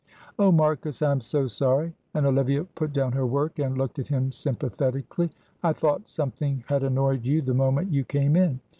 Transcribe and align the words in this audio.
"Oh, 0.39 0.51
Marcus, 0.51 1.03
I 1.03 1.11
am 1.11 1.21
so 1.21 1.45
sorry," 1.45 1.93
and 2.15 2.25
Olivia 2.25 2.63
put 2.63 2.91
down 2.91 3.11
her 3.11 3.27
work 3.27 3.59
and 3.59 3.77
looked 3.77 3.99
at 3.99 4.07
him 4.07 4.31
sympathetically. 4.31 5.29
"I 5.61 5.73
thought 5.73 6.09
something 6.09 6.63
had 6.65 6.81
annoyed 6.81 7.23
you 7.23 7.43
the 7.43 7.53
moment 7.53 7.91
you 7.93 8.03
came 8.03 8.35
in. 8.35 8.61